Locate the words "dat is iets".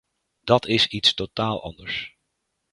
0.43-1.13